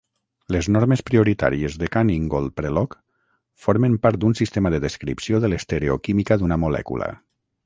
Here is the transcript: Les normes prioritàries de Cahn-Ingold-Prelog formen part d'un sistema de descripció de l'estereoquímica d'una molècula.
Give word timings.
Les 0.53 0.67
normes 0.75 1.01
prioritàries 1.09 1.75
de 1.81 1.89
Cahn-Ingold-Prelog 1.95 2.95
formen 3.67 3.99
part 4.07 4.21
d'un 4.25 4.35
sistema 4.41 4.73
de 4.77 4.81
descripció 4.87 5.45
de 5.45 5.53
l'estereoquímica 5.53 6.41
d'una 6.43 6.59
molècula. 6.67 7.13